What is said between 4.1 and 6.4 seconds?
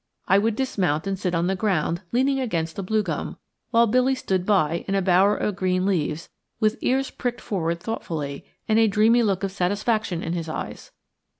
stood by, in a bower of green leaves,